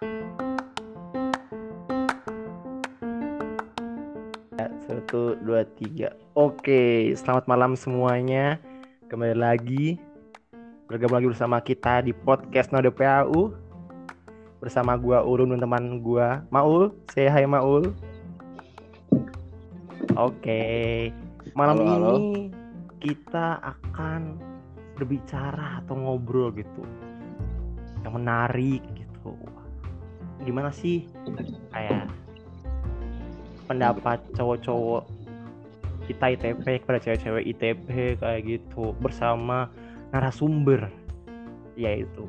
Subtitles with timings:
[0.00, 0.16] Satu,
[5.44, 6.16] dua, tiga.
[6.32, 8.56] Oke, selamat malam semuanya.
[9.12, 10.00] Kembali lagi
[10.88, 13.52] bergabung lagi bersama kita di podcast Node PAU
[14.64, 16.96] bersama gua Urun dan teman gua Maul.
[17.12, 17.92] Say hi Maul.
[20.16, 21.12] Oke,
[21.52, 22.16] malam Halo, halo.
[22.16, 22.48] ini
[23.04, 24.40] kita akan
[24.96, 26.88] berbicara atau ngobrol gitu
[28.00, 29.36] yang menarik gitu.
[30.44, 31.04] Gimana sih?
[31.70, 32.08] Kayak
[33.70, 35.06] pendapat cowok-cowok
[36.10, 39.70] kita ITP kepada cewek-cewek ITP kayak gitu bersama
[40.10, 40.90] narasumber
[41.78, 42.26] yaitu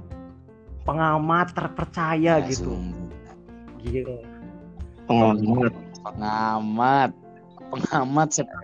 [0.85, 2.77] pengamat terpercaya gitu.
[3.81, 4.21] Gila.
[5.09, 5.73] pengamat.
[6.05, 7.11] Pengamat.
[7.73, 8.61] Pengamat sep-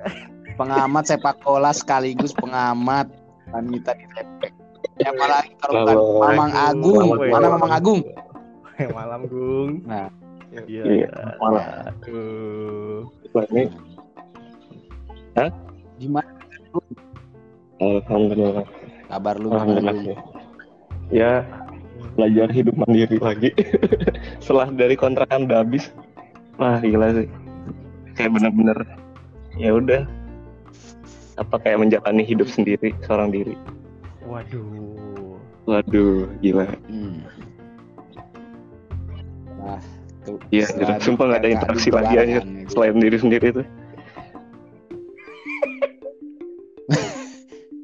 [0.57, 3.09] pengamat sepak bola sekaligus pengamat
[3.53, 4.51] wanita di tepek
[4.97, 5.97] siapa lagi kalau bukan.
[6.33, 7.07] Mamang Agung.
[7.29, 7.99] Mana Mamang Agung
[8.97, 9.71] Malam Gung.
[9.85, 10.09] Nah.
[10.47, 10.83] Iya.
[10.87, 11.11] Iya,
[11.43, 11.65] malam.
[11.91, 13.03] Aduh.
[13.51, 13.69] ini
[15.97, 16.29] gimana
[17.81, 18.65] alhamdulillah
[19.09, 20.17] kabar lu alhamdulillah ya.
[21.09, 21.31] ya
[22.13, 23.49] belajar hidup mandiri lagi
[24.43, 25.89] setelah dari kontrakan udah habis
[26.61, 27.27] wah gila sih
[28.13, 28.77] kayak bener-bener
[29.57, 30.05] ya udah
[31.37, 33.57] apa kayak menjalani hidup sendiri seorang diri
[34.25, 35.37] Waduh.
[35.65, 37.25] waduh gila Hmm.
[40.23, 40.99] Tuh, Iya, anjir.
[41.01, 42.67] sumpah nggak ada interaksi di lagi anjir gitu.
[42.69, 43.65] selain diri sendiri tuh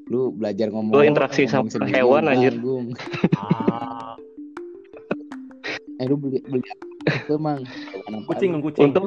[0.05, 2.53] lu belajar ngomong Lu interaksi ngomong sama sendiri, hewan, Bang anjir.
[3.35, 4.13] Ah,
[5.99, 6.83] eh lu beli beli apa
[7.17, 8.59] itu mang Hewan apa kucing lu?
[8.61, 8.83] kucing.
[8.85, 9.05] untung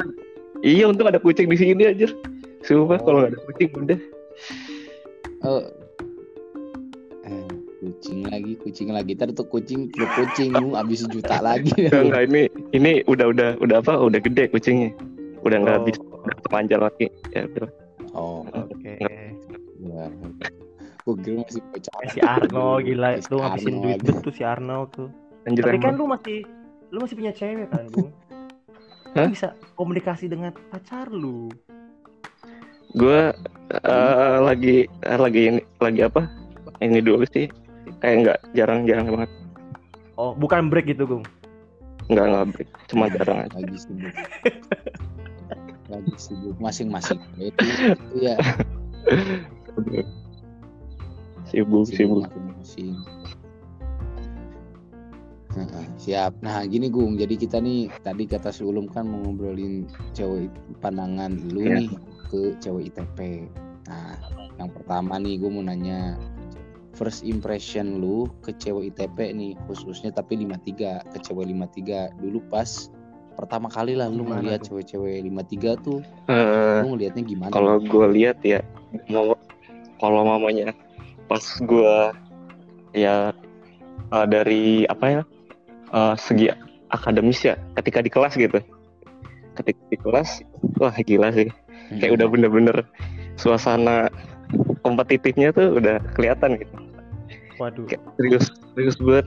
[0.63, 2.11] iya untung ada kucing di sini anjir
[2.63, 3.05] sumpah Oh.
[3.05, 4.01] kalau nggak ada kucing udah
[5.39, 5.63] Oh.
[7.87, 9.15] Kucing lagi, kucing lagi.
[9.15, 11.71] Ntar tuh kucing, lu kucing lu habis sejuta lagi.
[11.79, 12.43] Enggak, enggak ini
[12.75, 14.91] ini udah udah udah apa udah gede kucingnya
[15.47, 17.71] udah nggak Oh, bisa udah panjang lagi ya udah
[18.11, 18.97] Oh, Oke.
[19.79, 20.09] ya.
[21.05, 21.95] Gue kira masih bocah.
[22.11, 25.09] Si Arno gila Si tuh ngabisin Arno duit betul si Arno tuh.
[25.45, 26.43] anjir Tapi kan lu masih
[26.89, 28.11] lu masih punya cewek kan, Gung?
[29.15, 29.29] Hah?
[29.29, 31.47] Lu bisa komunikasi dengan pacar lu.
[32.91, 33.21] gue
[33.77, 36.25] eh, lagi eh, lagi ini lagi apa
[36.81, 37.45] ini dulu sih
[38.07, 39.31] kayak nggak jarang jarang banget
[40.15, 41.27] Oh, bukan break gitu, Gung.
[42.07, 44.15] nggak nggak break cuma jarang aja Lagi sibuk.
[45.87, 47.19] lagi sibuk masing-masing.
[47.43, 48.37] Itu, itu ya.
[51.45, 52.95] sibuk sibuk masing-masing.
[55.53, 56.37] Heeh, siap.
[56.41, 57.17] Nah, gini Gung.
[57.17, 61.75] Jadi kita nih tadi kata sebelum kan mau ngobrolin cewek pandangan lu Iya.
[61.81, 61.89] nih
[62.29, 63.19] ke cewek ITP.
[63.87, 64.15] Nah,
[64.57, 66.19] yang pertama nih gue mau nanya
[66.97, 72.89] first impression lu ke cewek ITP nih khususnya tapi 53 ke cewek 53 dulu pas
[73.37, 76.01] pertama kali lah lu Gimana ngeliat cewek-cewek 53 tuh
[76.33, 77.53] Eh, lu ngeliatnya gimana?
[77.53, 78.65] kalau gue lihat ya
[79.13, 79.37] mau
[80.01, 80.73] kalau mamanya
[81.29, 81.95] pas gue
[82.97, 83.31] ya
[84.11, 85.23] eh, dari apa ya
[85.93, 86.49] eh, segi
[86.89, 88.57] akademis ya ketika di kelas gitu.
[89.53, 90.41] Ketika di kelas
[90.81, 91.53] wah gila sih.
[92.01, 92.77] Kayak udah bener-bener
[93.37, 94.09] suasana
[94.81, 96.86] kompetitifnya tuh udah kelihatan gitu
[97.57, 97.87] Waduh.
[97.87, 99.27] kayak serius serius buat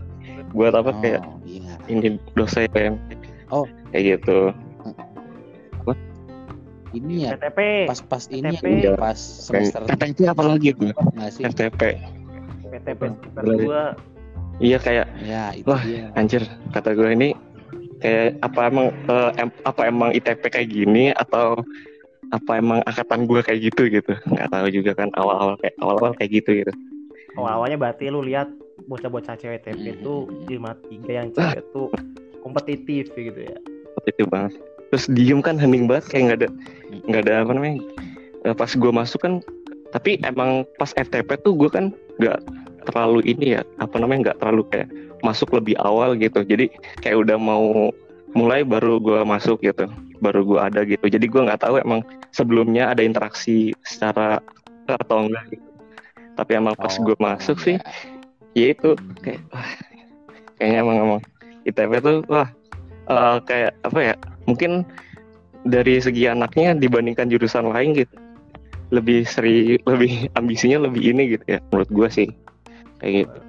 [0.51, 1.73] buat apa Oh, kayak iya.
[1.87, 2.69] ini dosen
[3.49, 3.65] Oh.
[3.89, 4.53] kayak gitu
[6.89, 8.65] Ini ya PTP, pas-pas ini TP.
[8.81, 11.43] ya pas semester FTP apa lagi tuh nggak sih?
[11.45, 11.81] PTP
[12.65, 13.93] semester Boleh.
[14.57, 14.65] 2.
[14.65, 15.85] iya kayak Ya itu Wah.
[15.85, 16.09] dia.
[16.13, 16.41] anjir
[16.73, 17.29] kata gue ini
[17.99, 21.61] kayak apa emang eh, em- apa emang ITP kayak gini atau
[22.29, 26.41] apa emang angkatan gue kayak gitu gitu nggak tahu juga kan awal-awal kayak awal-awal kayak
[26.41, 26.73] gitu gitu
[27.39, 28.51] Oh, awalnya berarti lu lihat
[28.87, 29.95] bocah-bocah cewek TP Hmm.
[29.99, 30.13] itu
[30.47, 31.87] 53 yang cewek tuh
[32.43, 33.57] kompetitif gitu ya.
[34.07, 34.55] itu banget.
[34.89, 36.49] Terus diem kan hening banget kayak nggak ada
[37.11, 37.77] nggak ada apa namanya
[38.47, 39.43] Eh, pas gue masuk kan
[39.91, 41.91] tapi emang pas FTP tuh gue kan
[42.23, 42.39] nggak
[42.87, 44.87] terlalu ini ya apa namanya nggak terlalu kayak
[45.19, 46.47] masuk lebih awal gitu.
[46.47, 46.71] Jadi
[47.03, 47.91] kayak udah mau
[48.31, 49.91] mulai baru gue masuk gitu
[50.23, 51.03] baru gue ada gitu.
[51.11, 51.99] Jadi gue nggak tahu emang
[52.31, 54.39] sebelumnya ada interaksi secara
[54.87, 55.68] atau enggak gitu
[56.39, 57.75] tapi emang pas Oh, gue masuk sih
[58.55, 58.71] ya.
[58.71, 59.67] itu kayak wah,
[60.55, 61.21] kayaknya emang emang
[61.63, 62.47] ITP tuh wah
[63.05, 64.13] eh, kayak apa ya
[64.45, 64.87] mungkin
[65.61, 68.15] dari segi anaknya dibandingkan jurusan lain gitu
[68.89, 72.31] lebih seri lebih ambisinya lebih ini gitu ya menurut gua sih
[72.97, 73.39] kayak gitu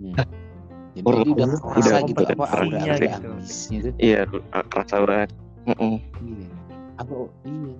[0.00, 0.16] Hmm.
[0.96, 2.56] Jadi Udah- udah udah- kerasa udah gitu apa kompetisinya
[2.88, 3.08] aura ada
[3.68, 3.88] gitu.
[4.00, 4.20] iya
[4.66, 5.30] kerasa banget
[5.68, 5.94] Mm-mm.
[6.16, 6.48] Iya.
[6.96, 7.72] Apa iya,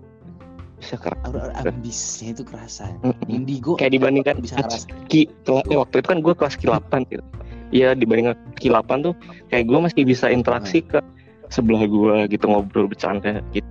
[0.81, 2.89] bisa kerasa aura ambisnya itu kerasa.
[3.29, 4.89] Indigo kayak dibandingkan bisa ngerasa.
[5.07, 7.25] ki kelas- eh, waktu itu kan gua kelas 8 gitu
[7.71, 9.15] ya dibanding kilapan tuh
[9.47, 10.99] kayak gue masih bisa interaksi ke
[11.47, 13.69] sebelah gue gitu ngobrol bercanda gitu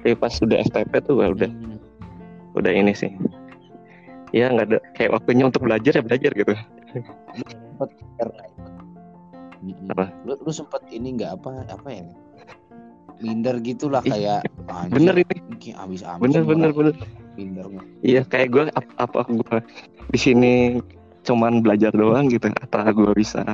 [0.00, 1.78] tapi pas sudah FTP tuh ya udah Hmm.
[2.56, 3.14] udah ini sih
[4.30, 6.50] ya nggak ada kayak waktunya untuk belajar ya belajar gitu
[7.78, 7.90] Sempet
[9.58, 9.90] Mm-mm.
[9.90, 10.10] Apa?
[10.22, 12.06] Lu, lu sempet ini nggak apa apa ya?
[13.18, 14.46] Minder gitulah kayak
[14.88, 15.37] bener ini
[15.68, 16.94] ini abis abis bener bener bener.
[17.36, 17.68] minder
[18.00, 19.56] iya kayak gue apa, apa gue
[20.08, 20.54] di sini
[21.28, 23.44] cuman belajar doang gitu atau gue bisa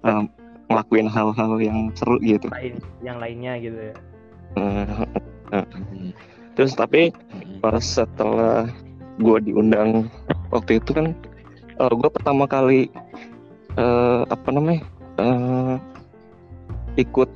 [0.00, 0.24] um,
[0.66, 2.48] ngelakuin hal-hal yang seru gitu.
[2.50, 2.74] Lain
[3.04, 3.94] yang lainnya gitu ya.
[4.56, 5.04] Eh,
[5.52, 6.10] Mm-mm.
[6.56, 7.60] terus tapi Mm-mm.
[7.60, 8.66] pas setelah
[9.20, 10.08] gue diundang
[10.48, 11.12] waktu itu kan
[11.76, 12.88] gue pertama kali
[13.76, 14.80] eh, apa namanya
[15.20, 15.76] eh,
[16.96, 17.28] ikut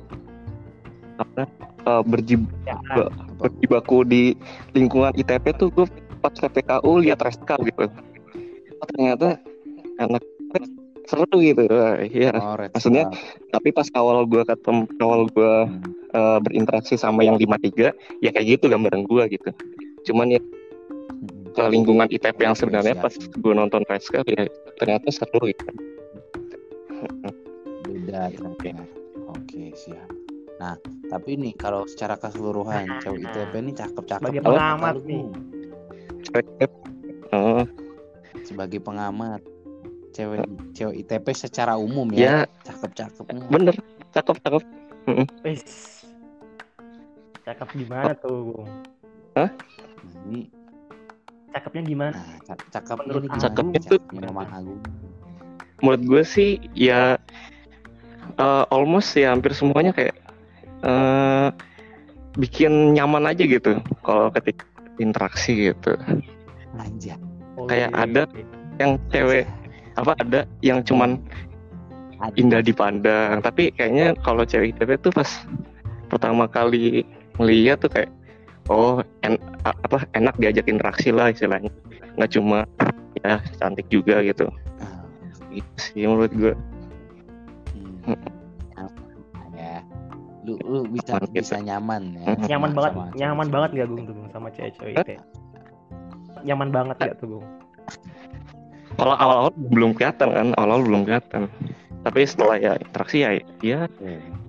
[1.21, 1.45] apa
[1.81, 2.77] eh, berjib ya
[3.37, 4.37] berjibaku di
[4.71, 5.85] lingkungan ITP tuh gue
[6.21, 7.89] pas PPKU lihat reskal gitu
[8.77, 9.41] oh, ternyata
[9.97, 10.21] anak
[11.09, 11.65] seru gitu
[12.05, 13.09] iya Oh, maksudnya-
[13.49, 15.53] tapi pas awal gue ketemu awal gue
[16.11, 16.39] Hmm.
[16.43, 19.49] berinteraksi sama yang 53 ya kayak gitu gambaran gue gitu
[20.11, 21.55] cuman ya Mm-mm.
[21.55, 23.03] ke lingkungan ITP yang sebenarnya Siap.
[23.03, 24.43] pas gue nonton Reskal ya
[24.77, 25.65] ternyata seru gitu
[27.87, 28.29] beda.
[29.31, 30.20] Oke siap.
[30.61, 30.77] Nah
[31.09, 34.21] tapi nih kalau secara keseluruhan cewek ITP ini cakep-cakep.
[34.21, 35.23] Sebagai Apa pengamat nih.
[37.33, 37.65] oh,
[38.45, 39.41] Sebagai pengamat
[40.13, 43.25] cewek cewek ITP secara umum ya ya cakep-cakep.
[43.49, 43.75] bener
[44.13, 44.61] cakep cakep.
[47.41, 48.69] Cakep gimana tuh, Bung?
[49.33, 49.49] Nah,
[50.29, 50.45] ini
[51.51, 52.13] Cakepnya gimana?
[52.15, 53.49] nah, cak- cakepnya Menurut ini gimana?
[53.81, 54.79] Tuh- Cakepnya Mamang Agung.
[55.81, 57.17] menurut gue sih ya
[58.37, 60.13] eh, almost ya hampir semuanya kayak
[60.81, 61.47] eh
[62.39, 64.63] bikin nyaman aja gitu kalau ketika
[64.97, 65.97] interaksi gitu
[66.79, 67.19] Anjay.
[67.59, 68.45] Oh, kayak iya, ada iya.
[68.79, 69.45] yang cewek
[69.99, 71.19] apa ada yang cuman
[72.23, 72.33] Ada.
[72.39, 75.27] indah dipandang tapi kayaknya kalau cewek ITP tuh pas
[76.07, 77.03] pertama kali
[77.35, 78.11] ngeliat tuh kayak
[78.71, 81.69] oh en- apa enak diajak interaksi lah istilahnya
[82.15, 82.63] nggak cuma
[83.25, 84.47] ya cantik juga gitu
[84.79, 85.03] Ah,
[85.51, 86.53] itu sih menurut gue
[88.07, 88.30] hmm.
[90.41, 90.47] Ya.
[90.49, 91.37] Lu lu bisa gitu.
[91.37, 92.25] bisa nyaman ya.
[92.57, 93.53] Nyaman sama- banget, sama nyaman cewek-cewek.
[93.53, 95.11] banget gak Gung tuh sama cewek-cewek itu?
[95.13, 95.21] ya?
[96.41, 97.45] Nyaman banget gak tuh Gung?
[98.97, 101.47] kalau awal-awal belum kelihatan kan awal-awal belum kelihatan
[102.01, 103.79] tapi setelah ya interaksi ya ya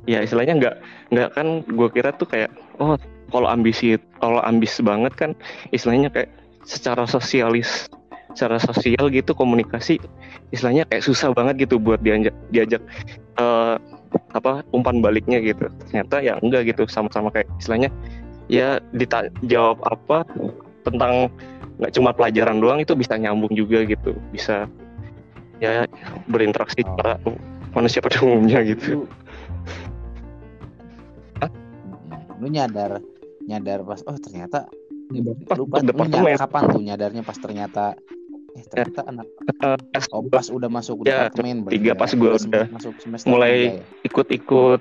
[0.09, 0.75] ya istilahnya nggak
[1.15, 2.51] nggak kan gue kira tuh kayak
[2.81, 2.99] oh
[3.31, 5.31] kalau ambisi kalau ambis banget kan
[5.71, 6.33] istilahnya kayak
[6.67, 7.87] secara sosialis
[8.33, 10.01] secara sosial gitu komunikasi
[10.51, 12.81] istilahnya kayak susah banget gitu buat diajak diajak
[13.37, 13.77] eh,
[14.33, 17.89] apa umpan baliknya gitu ternyata ya enggak gitu sama-sama kayak istilahnya
[18.49, 20.25] ya dijawab apa
[20.83, 21.29] tentang
[21.79, 24.69] nggak cuma pelajaran doang itu bisa nyambung juga gitu bisa
[25.59, 25.87] ya
[26.27, 26.95] berinteraksi Oh.
[26.99, 27.15] para
[27.73, 29.07] manusia pada umumnya gitu Lu,
[31.43, 32.99] Mm, lu nyadar
[33.43, 34.67] nyadar pas oh ternyata
[35.47, 36.09] Pas lu, pas, lu departemen.
[36.25, 37.85] nyadar kapan tuh nyadarnya pas ternyata
[38.53, 39.27] eh ternyata anak
[39.91, 41.97] pas oh pas udah masuk Ya, departemen tiga ya?
[41.97, 43.85] pas gua sem- udah masuk semester mulai ya?
[44.05, 44.81] ikut-ikut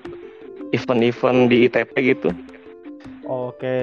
[0.72, 2.30] event-event di ITP gitu
[3.24, 3.78] Oke,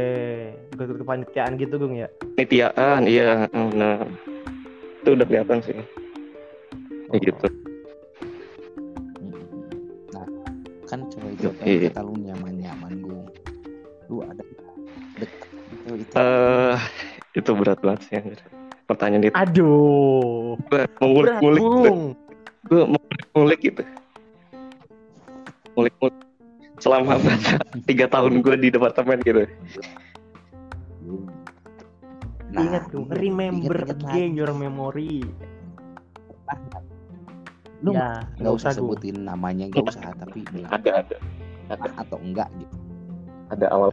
[0.76, 2.08] ikut kepanitiaan gitu Gung ya?
[2.36, 4.04] penelitian iya nah
[5.00, 5.78] itu udah kelihatan sih
[7.08, 7.46] kayak gitu
[10.10, 10.26] nah
[10.84, 11.88] kan cewek itu Iya.
[11.90, 13.22] kata lu nyaman nyaman gue
[14.08, 14.42] lu ada
[15.16, 15.48] deket
[15.80, 16.78] cewek itu eh
[17.32, 18.40] itu berat banget sih anjir.
[18.88, 19.36] Pertanyaan itu.
[19.36, 21.52] Aduh, gue gitu.
[21.52, 22.02] Gung.
[22.68, 22.82] gue
[23.36, 23.82] mengulik gitu.
[25.76, 26.16] Ngulik-ngulik
[26.80, 27.20] selama
[27.88, 29.44] tiga tahun gue di departemen gitu.
[32.48, 34.08] Nah Ingat iya, remember ingat-ingat lagi.
[34.08, 35.20] again your memory.
[37.78, 38.90] lu ya, nggak usah Gung.
[38.98, 40.72] sebutin namanya nggak usah tapi bilang.
[40.72, 41.16] ada ada.
[41.68, 42.76] Ada atau enggak gitu.
[43.52, 43.92] Ada awal.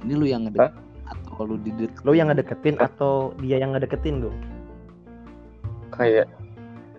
[0.00, 0.89] Ini lu yang ngedek
[1.40, 4.36] atau lu didek Lo yang ngedeketin atau dia yang ngedeketin Gung?
[6.00, 6.26] kayak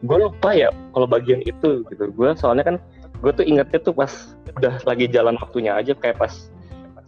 [0.05, 2.03] gue lupa ya kalau bagian itu gitu.
[2.13, 2.75] Gue soalnya kan
[3.21, 4.09] gue tuh ingetnya tuh pas
[4.57, 6.49] udah lagi jalan waktunya aja kayak pas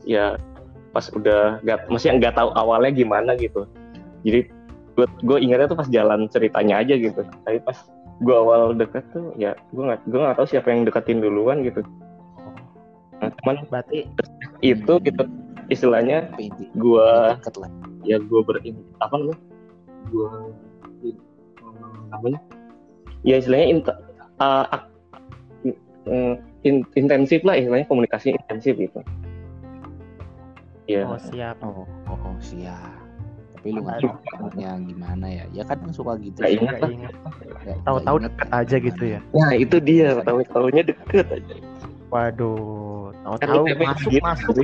[0.05, 0.37] ya
[0.93, 3.65] pas udah nggak maksudnya nggak tahu awalnya gimana gitu.
[4.25, 4.49] Jadi
[4.93, 7.21] gue gue ingetnya tuh pas jalan ceritanya aja gitu.
[7.45, 7.77] Tapi pas
[8.21, 11.81] gue awal deket tuh ya gue nggak gue nggak tahu siapa yang deketin duluan gitu.
[13.21, 14.05] Nah, cuman Berarti
[14.61, 15.23] itu gitu
[15.73, 16.17] istilahnya
[16.77, 17.09] gue
[18.05, 19.39] ya gue berin apa namanya?
[20.07, 20.29] Gue
[22.13, 22.39] namanya?
[23.23, 23.99] Ya istilahnya int-
[24.39, 24.91] uh, ak-
[26.07, 26.33] mm,
[26.67, 28.99] in- intensif lah istilahnya komunikasi intensif gitu.
[30.85, 31.07] Ya.
[31.07, 31.55] Oh siap.
[31.63, 32.91] oh, oh, oh siap.
[33.55, 34.51] Tapi lu nggak tahu
[34.83, 35.47] gimana ya.
[35.55, 36.59] Ya kadang suka gitu sih.
[36.59, 37.15] ingat ingat.
[37.87, 39.19] Tahu-tahu deket aja gitu ya.
[39.31, 40.19] Nah itu dia.
[40.19, 41.55] Tahu-tahunya deket aja.
[42.13, 44.21] Waduh, tahu-tahu masuk gitu.
[44.21, 44.55] masuk.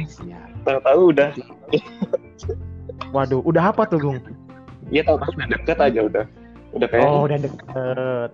[0.61, 1.29] Tahu-tahu udah,
[3.09, 4.21] Waduh, udah apa tuh, Gung?
[4.89, 6.25] ya tahu-tahu udah deket aja udah,
[6.73, 8.29] udah kayak Oh, udah deket.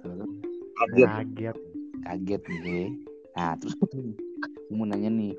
[0.00, 0.30] Terus
[0.74, 1.08] kaget.
[1.08, 1.56] Kaget.
[2.00, 2.82] kaget gue
[3.30, 4.16] nah terus gue
[4.70, 5.32] mau nanya nih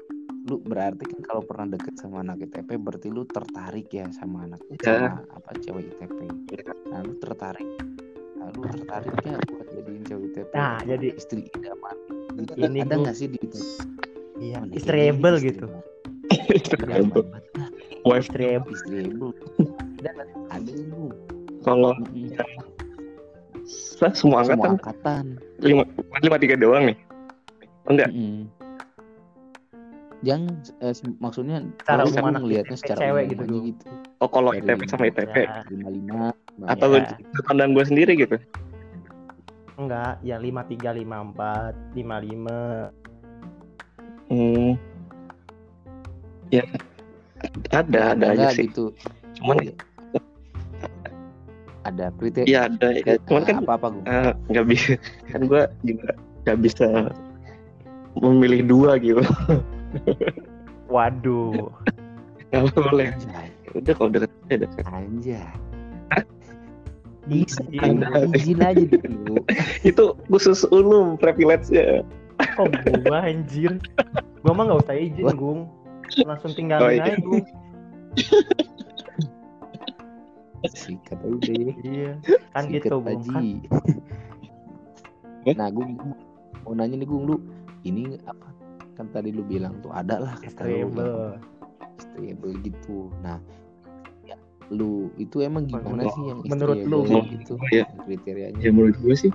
[0.43, 4.61] lu berarti kan kalau pernah deket sama anak ITP berarti lu tertarik ya sama anak
[4.79, 5.11] Ya.
[5.11, 6.17] sama apa cewek ITP
[6.49, 6.61] Ya.
[6.87, 7.67] nah lu tertarik
[8.37, 11.95] nah, lu tertarik gak buat jadiin cewek ITP Nah, jadi istri idaman
[12.57, 13.39] Ini ada nggak sih di
[14.41, 15.65] Iya, Oh, istriable istri gitu.
[16.81, 17.69] Nah,
[18.01, 18.73] Wife Istriable.
[18.73, 19.31] istriable
[20.49, 21.13] ada lu
[21.61, 22.47] kalau lah,
[24.17, 25.25] semua semua angkatan angkatan
[25.61, 25.83] lima
[26.25, 26.97] lima tiga doang nih.
[27.85, 28.49] Enggak, Mm-mm.
[30.21, 30.53] Jangan
[30.85, 33.85] eh, maksudnya kalau umum ngelihatnya secara cewek gitu, gitu.
[34.21, 36.19] oh kalau ITP sama ITP Ya, lima lima
[36.69, 37.17] atau Ya.
[37.49, 38.37] pandang gue sendiri gitu.
[39.79, 42.91] Enggak, ya 53, 54, 55.
[44.31, 44.75] Hmm.
[46.51, 46.63] Ya
[47.71, 48.67] ada ada aja enggak sih.
[48.67, 48.91] gitu.
[49.39, 49.57] Cuman
[51.81, 52.45] Ada kriteria.
[52.45, 53.17] ya ada ya.
[53.25, 54.03] Cuman kan apa apa gue?
[54.05, 54.91] eh, nggak bisa
[55.33, 56.09] kan gue juga
[56.45, 56.87] nggak bisa
[58.21, 59.23] memilih dua gitu.
[60.93, 61.73] Waduh.
[62.53, 63.09] Nggak boleh.
[63.73, 64.09] Udah kalau
[64.51, 64.83] ya deket.
[67.31, 67.47] Anjay.
[67.47, 68.03] Izin.
[68.03, 68.27] Ada.
[68.35, 69.35] Izin aja dulu.
[69.89, 72.03] Itu khusus umum privilege ya.
[72.59, 72.67] Kok
[73.07, 73.79] gua anjir?
[74.43, 75.25] Gua mah nggak usah izin.
[75.33, 75.61] Gung.
[76.27, 77.03] Langsung Oh, tinggalin iya.
[77.07, 77.45] aja, Gung.
[80.67, 81.53] Sikat aja.
[81.81, 82.11] Iya.
[82.51, 83.23] Kan Sikat gitu, Gung.
[83.25, 83.45] Kan.
[85.57, 85.85] Nah, gue
[86.61, 87.35] mau nanya nih Gung lu,
[87.81, 88.47] ini apa?
[88.93, 91.39] Kan tadi lu bilang tuh ada lah kata lu yang istriable.
[91.97, 92.97] stable gitu.
[93.23, 93.39] Nah,
[94.71, 97.53] lu itu emang gimana Menurut- sih yang menurut lu, gitu?
[97.69, 97.85] Iya.
[98.07, 98.59] Kriterianya.
[98.63, 99.31] ya menurut gue sih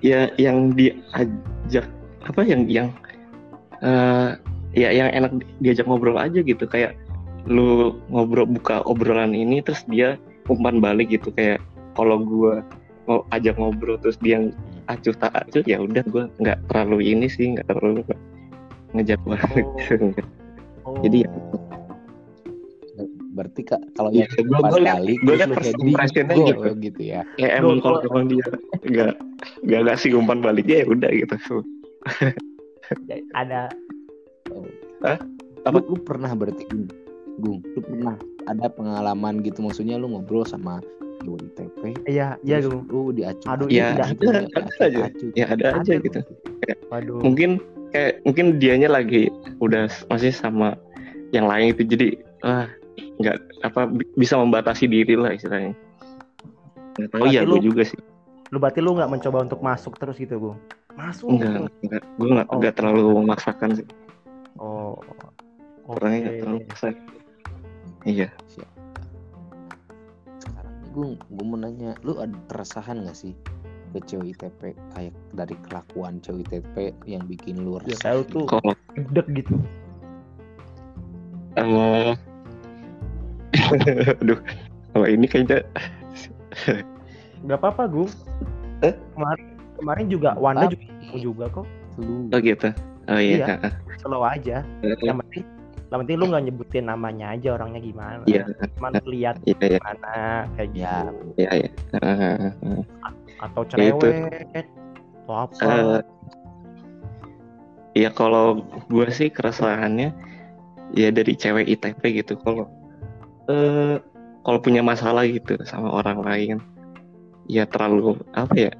[0.00, 1.86] ya yang diajak
[2.22, 2.88] apa yang yang
[3.82, 4.38] eh,
[4.72, 6.94] ya yang enak diajak ngobrol aja gitu kayak
[7.44, 10.14] lu ngobrol buka obrolan ini terus dia
[10.46, 11.58] umpan balik gitu kayak
[11.98, 12.62] kalau gue
[13.10, 14.38] mau ajak ngobrol terus dia
[14.86, 18.06] acuh tak acuh ya udah gue nggak terlalu ini sih nggak terlalu
[18.94, 19.66] ngejak balik
[20.82, 20.98] Oh.
[21.06, 21.30] Jadi ya,
[23.32, 26.36] Berarti kak kalau Iya, yang gua- empat gua liat- kali terus liat lu first impressionnya
[26.36, 26.68] gitu.
[26.78, 27.20] gitu ya.
[27.34, 28.44] ya emang kalau emang dia
[28.84, 29.12] nggak
[29.62, 31.36] nggak ngasih umpan baliknya ya udah gitu
[33.02, 33.60] Ya, ada
[35.00, 35.18] Hah?
[35.64, 35.78] Lu, Apa?
[35.80, 36.68] lu pernah berarti
[37.34, 40.84] Gung, lu pernah ada pengalaman gitu maksudnya lu ngobrol sama
[41.18, 42.84] Dewa ITP iya, iya, terus Gung.
[42.86, 45.00] lu diacu Aduh, Ya, iya, gitu, ada- ya, ada aja.
[45.06, 45.26] acu.
[45.32, 46.20] ya ada aja Ada, gitu
[46.86, 47.18] Waduh.
[47.22, 47.50] mungkin
[47.88, 50.76] kayak mungkin dianya lagi udah masih sama
[51.30, 52.08] yang lain itu jadi
[52.42, 55.72] ah nggak apa bi- bisa membatasi diri lah istilahnya
[56.94, 58.00] nggak tahu Berarti ya lu- gue juga sih
[58.48, 60.60] Lu berarti lu nggak mencoba untuk masuk terus gitu, Gung?
[60.92, 61.32] Masuk.
[61.32, 62.56] enggak enggak gue nggak Oh.
[62.58, 63.86] nggak terlalu memaksakan sih
[64.54, 65.00] Oh.
[65.86, 66.86] orangnya nggak terlalu maksa
[68.04, 68.28] iya
[70.36, 73.32] sekarang nih gue gue mau nanya lu ada keresahan gak sih
[73.90, 78.44] ke cewek ITP kayak dari kelakuan cewek ITP yang bikin lu Ya resah tahu tuh
[78.46, 79.54] kalau gede gitu.
[81.54, 82.12] eh
[84.22, 84.38] aduh
[84.92, 85.64] kalau ini kayaknya
[87.42, 88.12] Gak apa-apa, Gung.
[88.86, 88.94] Eh?
[89.16, 89.46] Kemarin
[89.80, 91.66] kemarin juga Wanda juga mau juga kok.
[92.00, 92.68] lu oh gitu
[93.10, 93.56] oh iya, Iya.
[94.00, 94.56] Slow aja.
[94.80, 95.44] Yang penting
[95.92, 98.24] yang penting lu nggak nyebutin namanya aja orangnya gimana.
[98.24, 98.48] iya
[98.80, 100.14] Cuman lihat iya iya mana
[100.56, 101.24] kayak Ya, gitu.
[101.36, 101.70] iya iya.
[103.42, 104.66] Atau Ya cerewet.
[105.26, 105.64] Atau apa.
[105.68, 106.00] Eh,
[107.92, 110.16] ya kalau gue sih keresahannya
[110.96, 112.68] ya dari cewek ITP gitu kalau
[113.50, 113.96] eh
[114.42, 116.56] kalau punya masalah gitu sama orang lain
[117.46, 118.72] ya terlalu apa ya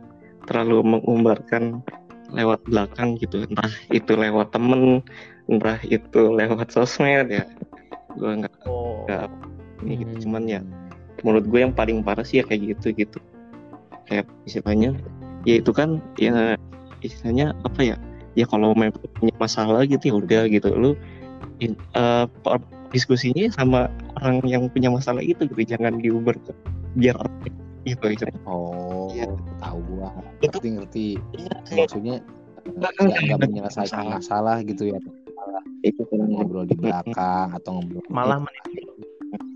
[0.46, 1.82] terlalu mengumbarkan
[2.32, 3.44] lewat belakang gitu.
[3.46, 5.04] Entah itu lewat temen
[5.46, 7.44] entah itu lewat sosmed ya.
[8.16, 9.04] Gue nggak oh.
[9.06, 9.28] nggak
[9.82, 10.12] ini gitu.
[10.14, 10.22] Hmm.
[10.26, 10.60] cuman ya
[11.22, 13.18] menurut gue yang paling parah sih ya kayak gitu gitu.
[14.08, 14.96] Kayak istilahnya
[15.46, 16.56] ya itu kan ya
[17.02, 17.96] istilahnya apa ya
[18.32, 18.72] ya kalau
[19.18, 20.68] punya masalah gitu ya udah gitu.
[20.72, 20.90] Lu
[21.60, 23.88] in- eh, per- diskusinya sama
[24.20, 26.52] orang yang punya masalah itu gitu jangan diuber ke
[26.94, 27.34] biar orang
[27.82, 29.26] gitu gitu Oh, Iya.
[29.58, 30.08] tahu gua.
[30.38, 31.06] Itu- Ngerti ngerti.
[31.66, 32.16] Kayak Maksudnya
[32.62, 34.12] Nggak, nggak menyelesaikan masalah.
[34.22, 35.00] masalah gitu ya.
[35.82, 38.38] itu kan Ngobrol di belakang atau ngobrol Malah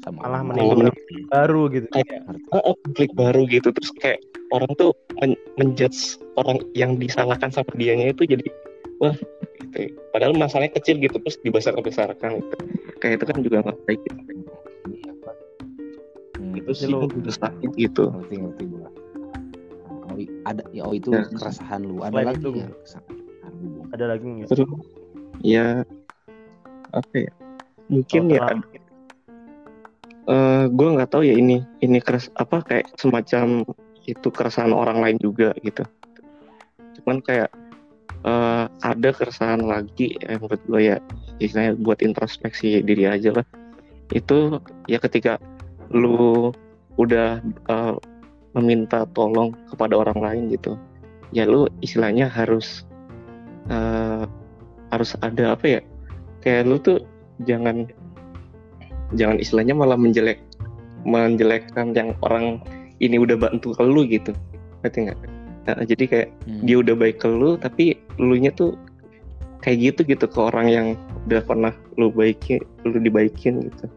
[0.03, 1.23] sama malah menimbulkan lain.
[1.31, 1.87] baru gitu.
[1.87, 2.27] Kayak-.
[2.51, 4.19] Oh, oh, konflik baru gitu terus kayak
[4.51, 8.43] orang tuh men- menjudge orang yang disalahkan sama dianya itu jadi
[8.99, 9.15] wah
[9.71, 9.95] gitu.
[10.11, 12.55] Padahal masalahnya kecil gitu terus dibesar-besarkan gitu.
[13.07, 14.19] Kayak itu kan juga nggak baik gitu.
[14.91, 15.35] Iya, Pak.
[16.57, 18.89] terus Jadi sih lu- udah sakit gitu ngerti ngerti gua
[20.11, 21.23] oh, ada ya oh itu Ya.
[21.31, 23.05] keresahan lu ada Selain lagi itu, ya keresahan
[23.55, 23.87] lu Bung?
[23.95, 24.69] ada lagi nggak terus
[25.39, 25.67] ya
[26.91, 27.33] apa ya
[27.87, 28.67] mungkin Kalau ya terlalu-
[30.27, 33.63] eh gue nggak tahu ya ini ini keras apa kayak semacam
[34.03, 35.87] itu keresahan orang lain juga gitu
[36.99, 37.47] cuman kayak
[38.27, 40.97] eh ada keresahan lagi yang menurut gue ya
[41.39, 43.47] istilahnya buat introspeksi diri aja lah.
[44.11, 44.59] Itu
[44.91, 45.39] ya ketika
[45.95, 46.51] lu
[46.99, 47.95] udah eh,
[48.59, 50.81] meminta tolong kepada orang lain gitu
[51.35, 52.89] ya lu istilahnya harus
[53.69, 54.25] eh,
[54.91, 55.81] harus ada apa ya
[56.41, 57.03] kayak lu tuh
[57.45, 57.91] jangan
[59.15, 60.41] jangan istilahnya malah menjelek
[61.07, 62.59] menjelekkan yang orang
[62.99, 64.33] ini udah bantu ke lu gitu.
[64.83, 65.19] Ngerti nggak
[65.67, 66.63] Nah, jadi kayak Hmm.
[66.63, 67.85] dia udah baik ke lu tapi
[68.17, 68.79] lu nya tuh
[69.59, 70.87] kayak gitu gitu ke orang yang
[71.27, 73.91] udah pernah lu baikin lu dibaikin gitu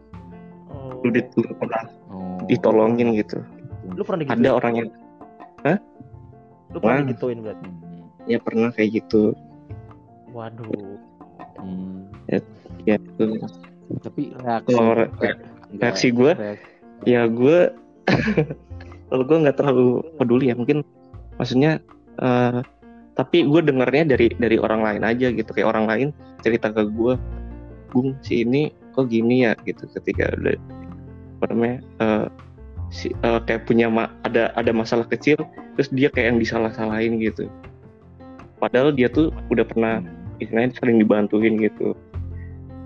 [0.66, 0.98] Oh.
[1.06, 2.42] lu, di, lu pernah oh.
[2.50, 3.38] ditolongin gitu
[3.86, 4.88] lu pernah digituin ada orang yang
[6.70, 7.06] lu pernah Wah.
[7.06, 8.02] digituin berarti Hmm.
[8.26, 9.22] ya pernah kayak gitu
[10.30, 10.98] waduh
[11.54, 12.10] Hmm.
[12.26, 12.42] ya
[12.96, 13.26] itu
[14.02, 15.10] tapi reaksi Kalau re-
[15.76, 16.66] reaksi gua, reaksi-
[17.06, 17.58] ya gue
[19.08, 19.86] kalau gue nggak terlalu
[20.16, 20.82] peduli ya mungkin
[21.40, 21.80] maksudnya
[22.20, 22.60] eh,
[23.16, 25.50] tapi gue dengarnya dari dari orang lain aja gitu.
[25.56, 26.08] Kayak orang lain
[26.44, 27.16] cerita ke gue
[27.90, 29.56] gung si ini kok gini ya?
[29.64, 29.88] Gitu.
[29.96, 30.56] Ketika udah
[31.40, 32.26] apa namanya eh,
[32.92, 35.40] si, eh, kayak punya ma- ada ada masalah kecil
[35.74, 37.48] terus dia kayak yang disalah-salahin gitu.
[38.60, 40.04] Padahal dia tuh udah pernah
[40.36, 41.96] istilahnya sering dibantuin gitu.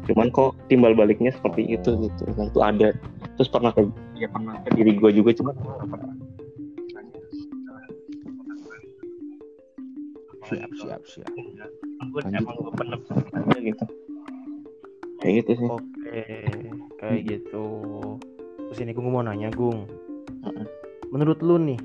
[0.06, 2.22] Cuman kok timbal baliknya seperti itu gitu.
[2.38, 2.88] Nah itu ada.
[3.34, 3.82] Terus pernah ke
[4.14, 5.54] ya pernah ke diri gue juga cuman
[10.48, 11.30] siap siap siap.
[12.12, 12.40] Gue Lanjut.
[12.40, 12.72] emang gue
[13.34, 13.84] aja gitu.
[15.20, 15.68] Kayak gitu sih.
[15.68, 16.22] Oke
[17.00, 17.66] kayak gitu.
[18.70, 19.84] Terus ini gue mau nanya gung.
[20.44, 20.66] Heeh.
[21.08, 21.78] menurut lu nih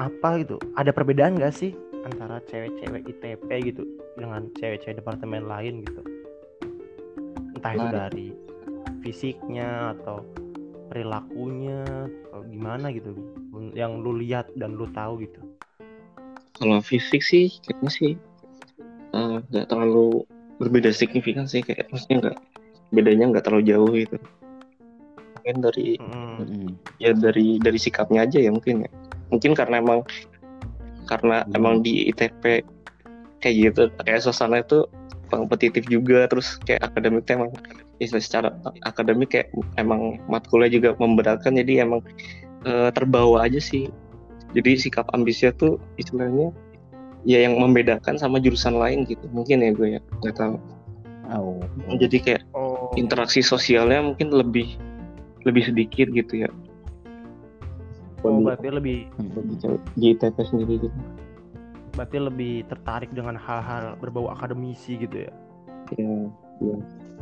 [0.00, 0.56] apa gitu?
[0.74, 3.82] Ada perbedaan gak sih antara cewek-cewek ITP gitu
[4.16, 6.02] dengan cewek-cewek departemen lain gitu?
[7.54, 7.92] Entah itu Nah.
[7.92, 8.28] dari
[9.04, 10.24] fisiknya atau
[10.88, 11.84] perilakunya
[12.32, 13.12] atau gimana gitu
[13.76, 15.44] yang lu lihat dan lu tahu gitu
[16.58, 18.10] kalau fisik sih kayaknya sih
[19.14, 20.26] eh, nggak terlalu
[20.58, 22.36] berbeda signifikan sih kayak maksudnya nggak
[22.90, 24.16] bedanya nggak terlalu jauh gitu
[25.38, 25.88] mungkin dari.
[25.96, 26.76] Hmm.
[27.00, 28.90] ya dari dari sikapnya aja ya mungkin ya
[29.32, 30.02] mungkin karena emang
[31.08, 31.56] karena Hmm.
[31.56, 32.66] emang di ITP
[33.40, 34.84] kayak gitu kayak suasana itu
[35.30, 37.50] kompetitif juga terus kayak akademiknya emang
[38.00, 38.48] ya secara
[38.84, 39.48] akademik kayak
[39.80, 42.00] emang matkulnya juga memberatkan jadi emang
[42.66, 43.88] eh, terbawa aja sih
[44.56, 46.52] jadi sikap ambisinya tuh istilahnya
[47.28, 49.24] ya yang membedakan sama jurusan lain gitu.
[49.32, 50.56] Mungkin ya gue ya nggak tahu.
[51.28, 51.60] Oh.
[52.00, 52.88] jadi kayak oh.
[52.96, 54.80] interaksi sosialnya mungkin lebih
[55.44, 56.50] lebih sedikit gitu ya.
[58.24, 60.98] Oh berarti lebih di cewek- di ITP sendiri gitu.
[61.92, 65.32] Berarti lebih tertarik dengan hal-hal berbau akademisi gitu ya?
[66.00, 66.16] Ya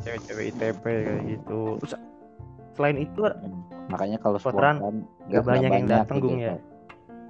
[0.06, 1.60] cewek-cewek ITP kayak gitu.
[1.82, 1.94] Terus
[2.78, 3.20] selain itu.
[3.90, 4.94] Makanya kalau Veteran spontan
[5.30, 6.58] nggak banyak yang datang, Gung, ya?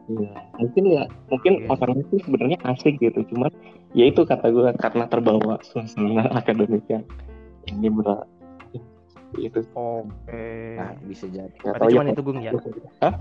[0.06, 1.82] Iya, mungkin ya mungkin Oke.
[1.82, 3.50] orangnya sih sebenarnya asik gitu cuman
[3.90, 7.02] ya itu kata gue karena terbawa suasana akademiknya
[7.66, 8.22] ini berat
[9.36, 10.46] itu oke.
[10.78, 11.52] Nah, bisa jadi.
[11.60, 12.52] Berarti tahu ya itu gung ya?
[13.04, 13.14] Hah?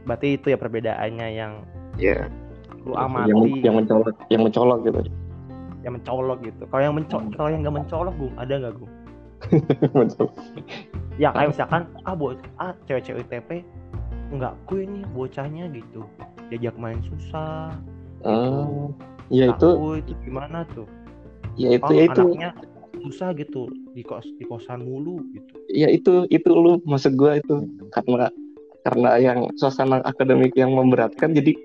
[0.00, 1.52] berarti itu ya perbedaannya yang
[2.00, 2.26] ya
[2.82, 3.60] lu yang, amati.
[3.60, 5.00] yang mencolok yang mencolok gitu.
[5.84, 6.62] Yang mencolok gitu.
[6.66, 8.92] Kalau yang mencolok kalau yang nggak mencolok gung ada nggak gung?
[9.96, 10.36] Mencolok.
[11.16, 13.64] ya kayak misalkan ah buat ah cewek-cewek ITP
[14.30, 16.02] nggak gue nih bocahnya gitu
[16.50, 17.74] diajak main susah
[18.20, 18.92] Ah,
[19.32, 20.84] ya itu Aku itu gimana tuh?
[21.56, 22.24] Ya itu oh ya itu.
[22.36, 22.50] anaknya
[23.00, 25.52] susah gitu di kos di kosan mulu gitu.
[25.72, 27.64] Ya itu itu lu maksud gue itu.
[27.96, 28.28] Karena
[28.84, 31.56] karena yang suasana akademik yang memberatkan jadi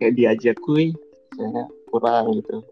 [0.00, 0.96] kayak diajak kuy
[1.36, 2.64] kayaknya kurang gitu.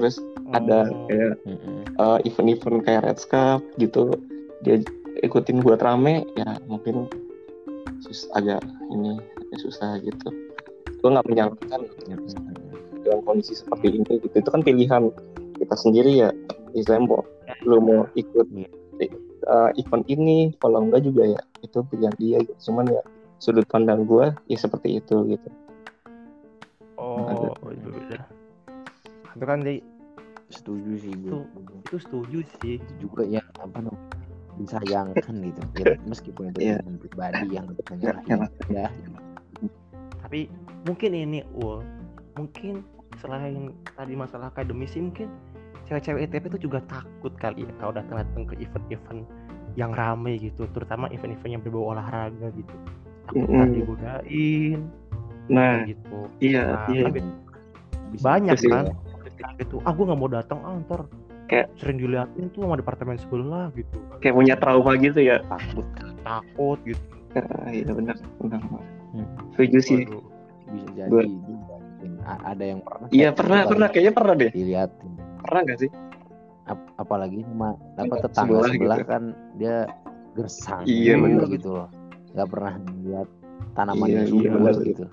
[0.00, 0.16] Terus
[0.56, 1.76] ada Oh, kayak Mm-mm.
[2.00, 4.16] uh, event-event kayak Red Cup gitu
[4.64, 4.80] dia
[5.20, 7.04] ikutin buat rame ya mungkin
[8.08, 10.28] sus agak ini agak susah gitu.
[10.98, 12.20] Gue nggak menyalahkan dengan
[13.24, 14.34] kondisi seperti ini gitu.
[14.34, 15.12] Itu kan pilihan
[15.58, 16.30] kita sendiri ya
[16.74, 17.22] istilahnya mau
[17.64, 18.46] lu mau ikut
[19.48, 22.70] uh, event ini kalau enggak juga ya itu pilihan dia gitu.
[22.70, 23.02] cuman ya
[23.38, 25.48] sudut pandang gue ya seperti itu gitu.
[26.98, 27.22] Oh
[27.70, 28.24] itu udah
[29.38, 29.78] itu kan di
[30.48, 31.44] Setuju sih gue.
[31.84, 32.38] itu setuju.
[32.64, 32.80] sih.
[32.96, 34.27] Juga ya apa namanya
[34.58, 35.60] disayangkan gitu.
[35.76, 36.76] Ya, meskipun itu Iya.
[36.80, 37.66] teman pribadi yang
[38.02, 38.86] Ya, nyalahin ya.
[38.86, 38.88] ya.
[40.18, 40.50] tapi
[40.84, 41.80] mungkin ini ul
[42.34, 42.84] mungkin
[43.16, 45.26] selain tadi masalah akademisi mungkin
[45.88, 49.24] cewek-cewek ITP itu juga takut kali ya kalau datang datang ke event-event
[49.74, 52.74] yang rame gitu terutama event-event yang berbau olahraga gitu
[53.28, 53.72] ntar Mm-mm.
[53.72, 54.80] digodain
[55.48, 57.08] nah gitu iya Nah, iya
[58.20, 58.84] banyak Terus kan
[59.56, 61.00] gitu ah gue nggak mau datang ah ntar
[61.48, 65.40] Kayak- sering diliatin tuh sama departemen sebelah gitu kayak punya trauma gitu ya?
[65.44, 65.86] Takut
[66.22, 67.00] takut gitu.
[67.34, 68.60] Ah, iya benar benar
[69.08, 69.24] Hmm.
[69.52, 69.98] setuju sih.
[70.68, 71.24] Bisa jadi Gua-
[72.44, 73.86] ada yang pernah iya pernah gitu pernah.
[73.86, 74.50] kan, kayaknya pernah deh.
[74.52, 75.90] Dilihatin pernah nggak sih?
[76.68, 79.08] Ap- apalagi sama apa Sebelah tetangga sebelah, gitu.
[79.08, 79.22] kan
[79.56, 79.76] dia
[80.34, 81.48] gersang Iya, mulu bener.
[81.50, 81.88] gitu loh.
[82.36, 83.28] Nggak pernah lihat
[83.72, 84.74] tanaman Iya, yang iya, subur bener.
[84.84, 85.04] gitu.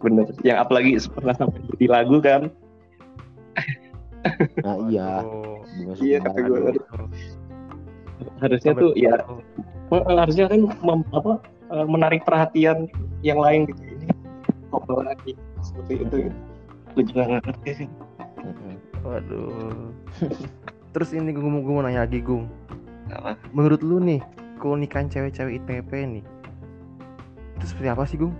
[0.00, 2.42] Bener yang apalagi pernah sampai jadi lagu kan
[4.60, 5.24] nah iya.
[5.24, 5.64] Waduh.
[5.80, 6.58] dimasukin Iya, kata gua.
[8.40, 9.14] harusnya Sampai tuh ya
[9.90, 11.32] harusnya kan mem- apa
[11.72, 12.86] eh, menarik perhatian
[13.24, 13.80] yang lain gitu.
[13.80, 14.08] Ini
[14.70, 15.32] apa lagi
[15.64, 16.16] seperti itu
[16.90, 17.88] gue juga nggak ngerti sih.
[19.06, 19.94] Waduh.
[20.92, 22.50] Terus ini gue mau gue mau nanya lagi gung.
[23.10, 23.38] Apa?
[23.56, 24.20] Menurut lu nih
[24.60, 26.24] keunikan cewek-cewek ITP nih
[27.60, 28.32] itu seperti apa sih gung?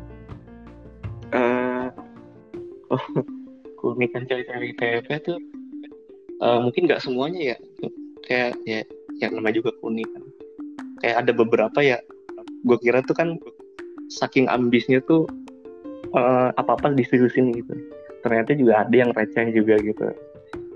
[1.32, 1.88] Eh
[2.92, 3.04] oh,
[3.80, 5.38] keunikan cewek-cewek ITP tuh
[6.40, 7.56] eh, mungkin nggak semuanya ya.
[8.26, 8.80] Kayak ya
[9.20, 10.22] yang namanya juga keunikan
[11.00, 11.98] kayak ada beberapa ya.
[12.64, 13.40] Gue kira tuh kan
[14.12, 15.24] saking ambisnya tuh
[16.12, 17.72] apa apa diseriusin gitu.
[18.20, 20.12] Ternyata juga ada yang receh juga gitu.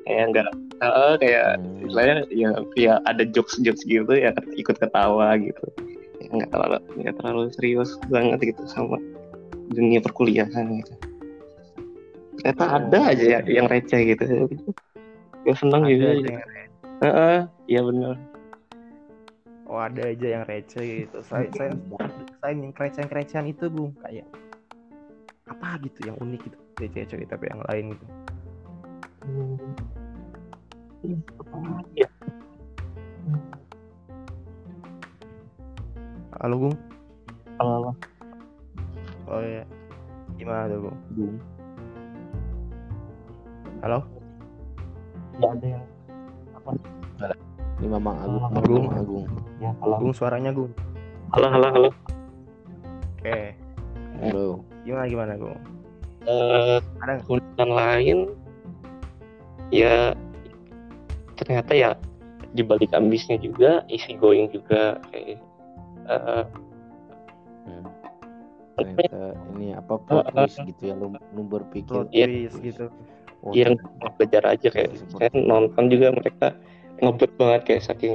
[0.09, 0.49] Kayak nggak
[0.85, 1.85] eh, kayak Hmm.
[1.85, 5.67] istilahnya ya ya ada jokes jokes gitu ya ikut ketawa gitu.
[6.25, 8.97] Ya, nggak terlalu nggak terlalu serius banget gitu sama
[9.73, 10.95] dunia perkuliahan gitu.
[12.41, 14.25] Ternyata ada aja ya, yang receh gitu
[15.45, 16.29] ya ada juga aja gitu.
[16.33, 17.01] yang receh.
[17.05, 18.15] Heeh, iya benar
[19.65, 21.73] oh ada aja yang receh gitu saya saya
[22.41, 24.27] saya yang kerecehan kerecehan itu gung kayak
[25.49, 28.07] apa gitu yang unik gitu dari cewek-cewek ITP yang lain gitu
[29.25, 29.57] Hmm.
[31.53, 32.09] Lagi ya?
[36.41, 36.69] halo
[37.57, 37.93] Halo,
[39.33, 39.65] oh iya
[40.37, 41.37] gimana tuh Gung.
[43.81, 44.05] halo
[45.41, 45.85] ya ada yang
[47.83, 48.41] ini Mamang Agung.
[48.41, 48.85] Mamang Agung.
[48.95, 49.25] Agung.
[49.59, 50.71] Ya halo gung suaranya gung
[51.35, 51.91] halo halo halo.
[53.19, 53.57] Oke.
[54.23, 54.63] Halo.
[54.87, 55.59] Gimana gimana gung
[56.25, 58.19] Eh, ada keunikan lain
[59.69, 60.17] ya
[61.37, 61.91] ternyata ya
[62.55, 65.43] di balik ambisnya juga easy going juga kayak
[66.09, 66.45] eh,
[67.65, 67.81] Hmm.
[68.77, 69.21] apa ya, ternyata
[69.57, 72.29] ini apa plot Uh, uh, twist gitu ya lu, lu berpikir plot Iya.
[72.29, 72.85] twist gitu
[73.45, 73.77] oh, yang
[74.17, 76.47] belajar aja kayak saya nonton juga mereka
[77.01, 78.15] ngebut banget kayak saking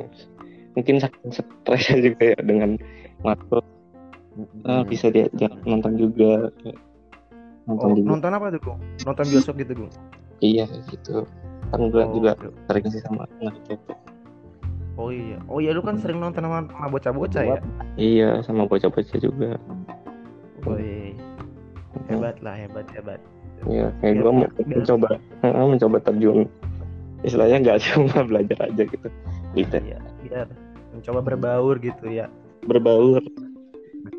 [0.74, 2.76] mungkin saking stresnya juga ya dengan
[3.22, 3.62] makro
[4.39, 4.63] Mm-mm.
[4.65, 6.80] eh, bisa diajak nonton juga kayak
[7.68, 8.08] nonton oh juga.
[8.10, 8.80] nonton apa tuh gung?
[9.06, 9.92] Nonton bioskop gitu gung?
[10.39, 11.28] Iya gitu.
[11.70, 12.50] Kan gue Oh, juga oke.
[12.65, 13.94] sering sih sama anak itu
[15.00, 15.38] oh iya.
[15.48, 17.60] Oh iya lu kan sering nonton sama, sama bocah-bocah ya?
[17.96, 19.56] Iya sama bocah-bocah juga.
[20.68, 21.15] Woi,
[22.12, 23.20] hebat lah hebat hebat
[23.67, 25.08] Iya, kayak Biar- gue mau mencoba
[25.43, 26.39] heeh, mencoba terjun.
[27.19, 29.08] Istilahnya nggak cuma belajar aja gitu.
[29.58, 29.76] Gitu.
[29.84, 30.48] Iya biar
[30.95, 32.32] mencoba berbaur gitu ya.
[32.63, 33.19] Berbaur.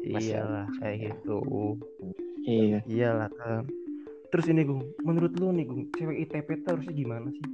[0.04, 1.38] Iyalah kayak gitu.
[2.44, 2.78] Iya.
[2.84, 3.64] Iyalah kan
[4.30, 7.44] terus ini gung menurut lu nih gung cewek ITP tuh harusnya gimana sih?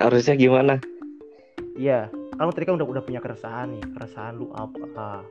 [0.00, 0.74] Harusnya gimana?
[1.76, 5.22] Iya kamu tadi kan udah udah punya keresahan nih keresahan lu apa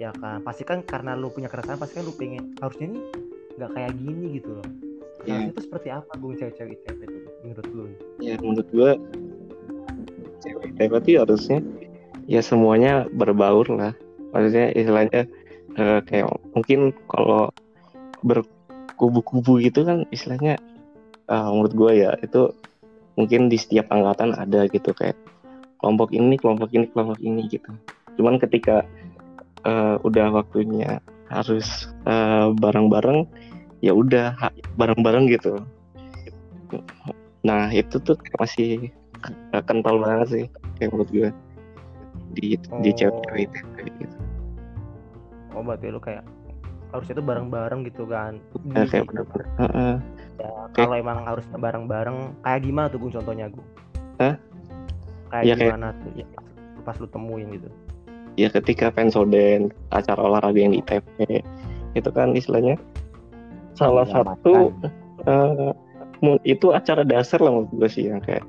[0.00, 3.04] ya kan pasti kan karena lu punya keresahan pasti kan lu pengen harusnya nih
[3.60, 4.68] nggak kayak gini gitu loh.
[5.28, 5.36] Iya.
[5.36, 7.84] harusnya itu seperti apa gung cewek-cewek ITP tuh menurut lu?
[8.24, 8.90] Ya menurut gue
[10.40, 11.58] cewek ITP tuh harusnya
[12.24, 13.92] ya semuanya berbaur lah.
[14.32, 15.28] Maksudnya istilahnya
[15.76, 17.52] eh, kayak mungkin kalau
[18.24, 20.56] berkubu-kubu gitu kan istilahnya
[21.28, 22.56] eh, menurut gue ya itu
[23.20, 25.18] mungkin di setiap angkatan ada gitu kayak
[25.84, 27.68] kelompok ini kelompok ini kelompok ini gitu.
[28.16, 28.88] Cuman ketika
[29.68, 31.86] eh, udah waktunya harus
[32.58, 33.22] bareng-bareng
[33.80, 34.36] ya udah
[34.74, 35.60] bareng-bareng gitu
[37.40, 38.92] nah itu tuh masih
[39.64, 40.44] kental banget sih
[40.76, 41.28] kayak menurut gue
[42.30, 42.94] di di Oh.
[42.94, 44.16] cewek-cewek ITP gitu.
[45.50, 46.22] oh berarti lu kayak
[46.90, 48.38] harusnya itu bareng-bareng gitu kan
[48.68, 49.94] Ya, Di- kayak bener-bener Heeh.
[50.36, 53.66] Ya, Kayak- kalau emang harus bareng-bareng kayak gimana tuh Gung contohnya Gung?
[54.18, 54.34] Hah?
[55.28, 56.44] Kayak Ya, kayak- gimana tuh ya, pas,
[56.82, 57.68] pas lu temuin gitu.
[58.36, 61.42] ya ketika pensoden acara olahraga yang di ITP
[61.92, 62.78] itu kan istilahnya
[63.74, 64.72] salah satu
[65.24, 65.70] eh,
[66.20, 68.44] mu- itu acara dasar lah menurut gue sih yang kayak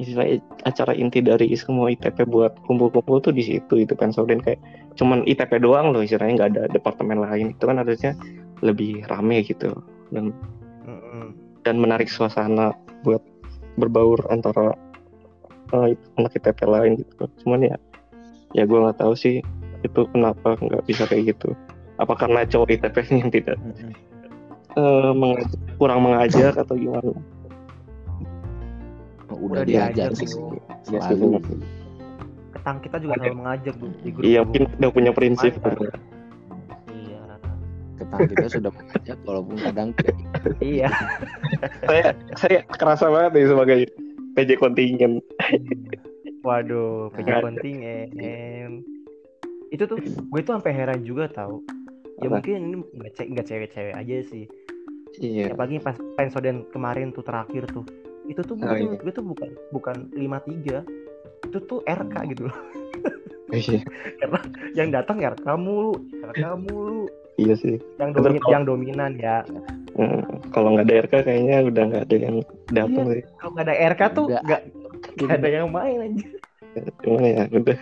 [0.00, 4.56] istilahnya acara inti dari semua ITP buat kumpul-kumpul tuh di situ itu pensoden kayak
[4.96, 7.52] cuman ITP doang loh istilahnya nggak ada departemen lain.
[7.52, 8.16] Itu kan harusnya
[8.64, 9.76] lebih rame gitu
[10.08, 10.32] dan
[10.88, 11.36] Mm-mm.
[11.68, 12.72] dan menarik suasana
[13.04, 13.20] buat
[13.76, 14.72] berbaur antara
[15.76, 17.28] eh, anak ITP lain gitu.
[17.44, 17.76] Cuman ya
[18.56, 19.44] ya gue nggak tahu sih
[19.84, 21.52] itu kenapa nggak bisa kayak gitu.
[22.00, 23.60] Apa karena cowok ITP yang tidak?
[23.60, 23.92] Mm-mm.
[24.72, 27.10] Eh, mengaj- kurang mengajar atau gimana
[29.30, 30.28] udah, Udah diajar diajar, sih.
[30.86, 31.38] Iya sih, selalu.
[32.50, 34.22] Ketang kita juga selalu mengajak Bu di grup.
[34.22, 35.52] iya mungkin udah punya prinsip.
[36.88, 37.20] Iya.
[37.96, 40.16] ketang kita sudah mengajak walaupun kadang tidak
[40.58, 40.88] Iya.
[41.84, 42.04] saya
[42.34, 43.78] saya kerasa banget nih sebagai
[44.32, 45.12] PJ kontingen
[46.40, 47.40] Waduh, PJ Nah.
[47.42, 48.08] kontingen.
[49.68, 51.60] Itu tuh gue tuh sampai heran juga tahu.
[52.18, 52.40] Ya Apa?
[52.40, 52.76] mungkin ini
[53.30, 54.44] nggak cewek-cewek aja sih.
[55.20, 57.84] Iya Apalagi pas pensoden kemarin tuh terakhir tuh.
[58.24, 58.96] Itu tuh Oh, tuh, iya.
[58.96, 60.82] gue tuh bukan bukan 53.
[61.42, 62.56] Itu tuh RK gitu loh.
[63.50, 63.80] iya
[64.78, 65.92] Yang datang RK mulu,
[66.24, 67.04] RK mulu.
[67.36, 69.36] iya sih Yang Betul, domi- kalau- yang dominan ya.
[69.90, 72.36] Hmm, kalau nggak ada RK kayaknya udah nggak ada yang
[72.68, 74.42] datang sih Kalau nggak ada RK tuh Nggak.
[75.18, 76.26] nggak ada yang main aja.
[77.00, 77.78] gimana ya udah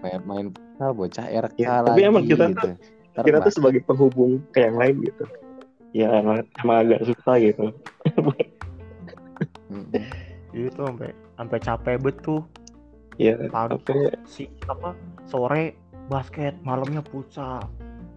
[0.00, 2.56] main main futsal bocah RK Ya, lagi tapi emang kita gitu.
[2.56, 2.72] Ntar
[3.22, 5.24] kita tuh sebagai penghubung ke yang lain gitu
[5.90, 7.72] ya emang, emang agak susah gitu
[9.68, 10.02] Mm-mm.
[10.50, 12.40] Itu sampai sampai capek betul.
[13.20, 13.92] ya Pagi tapi
[14.24, 14.94] si apa
[15.26, 15.74] sore
[16.08, 17.66] basket malamnya futsal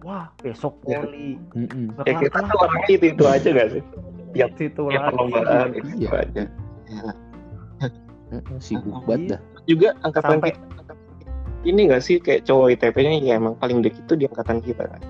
[0.00, 1.02] wah besok Ya.
[1.02, 1.92] voli Mm-mm.
[1.92, 3.82] Nggak ya kita tuh orangnya itu itu aja gak sih
[4.32, 6.08] yang situ yang lagi perlombaan itu, Iya.
[6.08, 6.42] itu aja
[8.32, 9.04] Mm-mm, sibuk Iya.
[9.04, 10.71] banget dah juga angkatan sampai kita
[11.62, 15.02] ini gak sih kayak cowok ITP-nya ya emang paling deket itu di angkatan kita kan?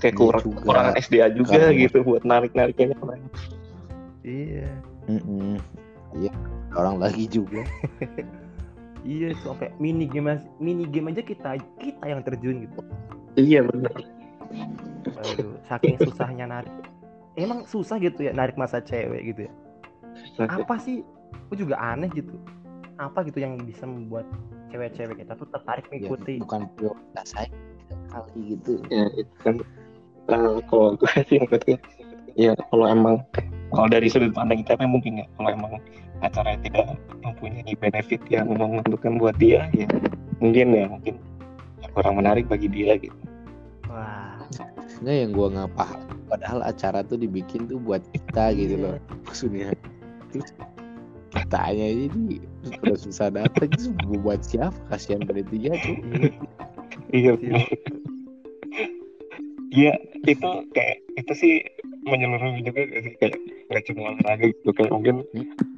[0.00, 0.60] Kayak Iya kurang juga.
[0.64, 2.96] kurang SDA juga Karena- gitu buat narik nariknya
[4.24, 4.68] iya.
[5.04, 5.60] Mm-mm.
[6.16, 6.32] iya
[6.72, 7.62] orang lagi juga.
[9.00, 12.84] Iya sampai mini game aja- mini game aja kita kita yang terjun gitu.
[13.32, 13.96] Iya benar
[15.24, 16.68] Aduh, saking susahnya narik.
[17.32, 19.52] Emang susah gitu ya narik masa cewek gitu ya?
[20.44, 21.00] Apa sih?
[21.48, 22.36] Aku juga aneh gitu
[23.00, 24.28] apa gitu yang bisa membuat
[24.68, 26.36] cewek-cewek kita tuh tertarik ya, mengikuti?
[26.44, 27.48] bukan prioritas saya
[28.12, 28.72] kali gitu.
[28.92, 29.54] Ya itu kan
[30.28, 31.78] eh, kalau gue sih maksudnya
[32.36, 33.24] ya kalau emang
[33.72, 35.72] kalau dari sudut pandang ITP mungkin ya kalau emang
[36.20, 36.86] acaranya tidak
[37.24, 39.88] mempunyai benefit yang menguntungkan buat dia ya
[40.44, 41.14] mungkin ya mungkin
[41.80, 43.16] ya kurang menarik bagi dia gitu.
[43.88, 44.36] Wah.
[45.00, 48.84] Nggak yang gua nggak paham padahal acara tuh dibikin tuh buat kita gitu Iya.
[48.84, 49.68] loh maksudnya.
[50.30, 50.50] Terus
[51.30, 53.88] kitanya jadi terus pada susah datang terus
[54.20, 54.76] buat siapa?
[54.92, 55.96] Kasihan panitia tuh
[57.10, 57.64] iya iya.
[59.70, 59.94] Iya
[60.26, 61.54] itu kayak itu sih
[62.02, 63.12] menyeluruh juga gak sih?
[63.22, 63.34] Kayak
[63.70, 65.16] nggak cuma olahraga gitu kayak mungkin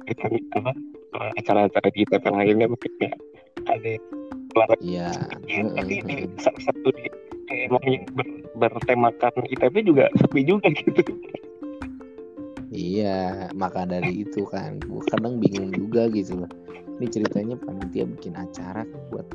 [0.09, 0.25] itu
[0.57, 0.71] apa
[1.13, 3.17] eh, acara-acara di ITP lainnya mungkin kayak
[3.69, 3.93] ada
[4.57, 5.09] olahraga iya.
[5.45, 7.05] Iya, tapi di salah satu di
[7.45, 11.01] kayak emang yang ber- bertemakan ITB juga sepi juga gitu.
[12.73, 16.51] Iya, maka dari itu kan, gua kadang bingung juga gitu loh.
[16.97, 18.81] Ini ceritanya panitia bikin acara
[19.13, 19.29] buat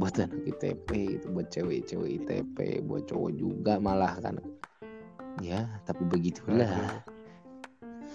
[0.00, 0.88] buat anak ITP
[1.20, 4.40] gitu, buat cewek-cewek ITP, buat cowok juga malah kan.
[5.44, 7.04] Ya, tapi begitulah.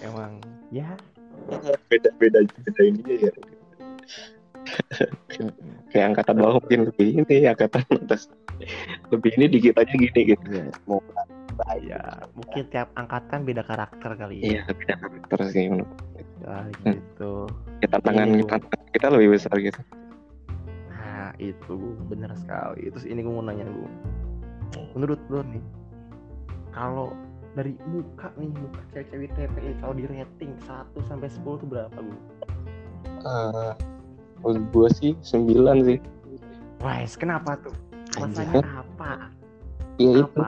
[0.04, 0.98] emang ya
[1.88, 3.34] Beda-beda beda ininya ya.
[5.94, 8.28] Kayak angkatan bawah mungkin lebih ini, angkatan atas
[9.14, 10.46] lebih ini dikit aja gini gitu.
[10.50, 11.00] Ya, mau
[11.80, 12.02] ya
[12.34, 15.96] mungkin tiap angkatan beda karakter kali ya, Iya, beda karakter sih menurut.
[16.42, 17.32] Ya, gitu
[17.80, 18.50] Ya, tantangan Iya, Bu.
[18.52, 19.82] tantangan kita lebih besar gitu.
[20.92, 23.90] nah itu benar sekali terus ini gue mau nanya gue
[24.92, 25.64] menurut lo nih
[26.70, 27.16] kalau
[27.54, 31.96] dari muka nih muka cewek-cewek TP ini kalau di rating 1 sampai 10 tuh berapa
[31.96, 32.20] gue
[33.18, 33.72] Eh,
[34.38, 35.50] menurut gue sih 9
[35.82, 35.98] sih.
[36.78, 37.74] Wes, kenapa tuh?
[38.16, 39.34] Masanya apa?
[39.98, 40.42] Iya itu.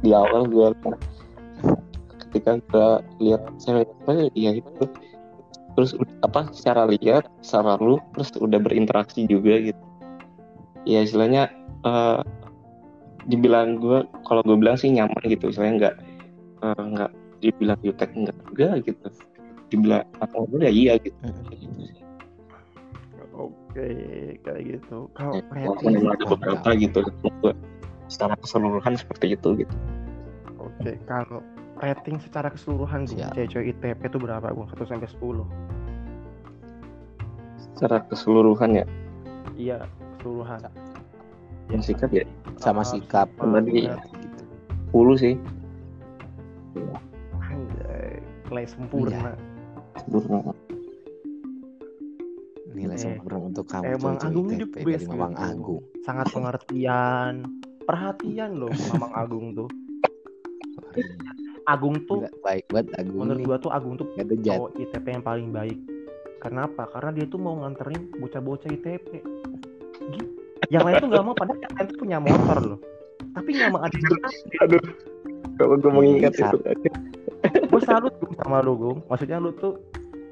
[0.00, 0.04] Gue?
[0.04, 0.68] di awal gue
[2.28, 2.88] ketika gue
[3.22, 4.84] lihat apa ya itu
[5.76, 5.92] terus
[6.24, 9.84] apa secara lihat secara lu terus udah berinteraksi juga gitu.
[10.88, 11.52] Ya istilahnya
[11.84, 12.20] eh,
[13.28, 15.52] dibilang gue kalau gue bilang sih nyaman gitu.
[15.52, 15.96] Istilahnya nggak
[16.66, 17.10] nggak
[17.44, 19.06] dibilang jutek enggak juga gitu.
[19.72, 21.16] Dibilang apa ngobrol ya iya gitu.
[21.52, 22.04] Gitu sih.
[23.36, 23.88] Oke,
[24.40, 25.12] kayak gitu.
[25.12, 27.52] Kalau Ya, walaupun emang ada beberapa gitu gue
[28.06, 29.76] secara keseluruhan seperti itu gitu
[30.56, 31.40] Oke, kalau
[31.78, 33.32] rating secara keseluruhan Siap.
[33.32, 34.66] cewek-cewek ITP itu berapa gue?
[34.68, 35.44] 1 sampai 10.
[37.68, 38.86] secara keseluruhan ya
[39.52, 39.78] Iya,
[40.16, 40.60] keseluruhan.
[41.68, 42.24] yang sikap ya
[42.56, 44.42] sama Ah, sikap Tadi- gitu.
[44.92, 45.34] 10 sih
[47.36, 49.32] Anjay, nilai sempurna.
[49.96, 50.52] sempurna
[52.68, 55.08] Nilai Eh, sempurna untuk kamu Emang Agung ini best.
[55.34, 55.80] Agung.
[56.02, 57.34] Sangat pengertian,
[57.86, 59.68] perhatian loh Mamang Agung tuh.
[61.66, 63.46] Agung tuh Gila, baik banget Agung menurut nih.
[63.46, 65.78] gua tuh Agung tuh Gak cowok ITP yang paling baik.
[66.42, 66.86] Kenapa?
[66.92, 69.08] Karena dia tuh mau nganterin bocah-bocah ITP.
[70.06, 70.26] Gitu.
[70.70, 72.78] yang lain tuh nggak mau padahal yang lain tuh punya motor loh
[73.34, 73.96] tapi nggak mau ada
[74.66, 74.82] aduh
[75.56, 76.58] kalau gue mengingat Iya, itu
[77.70, 79.78] gue salut sama lu Gung maksudnya lu tuh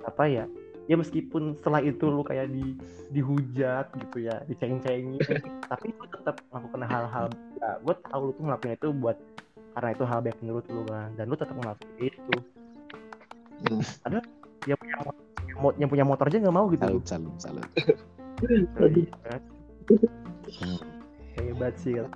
[0.05, 0.45] apa ya
[0.85, 2.77] ya meskipun setelah itu lu kayak di
[3.09, 5.16] dihujat gitu ya diceng-cengin
[5.73, 9.16] tapi lu tetap melakukan hal-hal ya gue tahu lu tuh ngelakuin itu buat
[9.75, 11.11] karena itu hal baik menurut lu kan.
[11.18, 12.37] Dan lu tetap ngelakuin itu.
[13.64, 13.81] Hmm.
[14.03, 14.18] ada
[14.66, 14.94] yang punya
[15.47, 16.85] yang mo- yang punya motor aja nggak mau gitu.
[16.85, 17.66] Salut salut salut.
[18.42, 19.35] Iya.
[21.35, 22.11] hebat sih kan